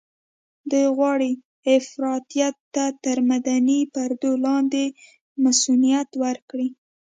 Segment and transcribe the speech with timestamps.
[0.69, 1.31] دوی غواړي
[1.77, 4.83] افراطيت ته تر مدني پردو لاندې
[5.43, 6.67] مصؤنيت ورکړي.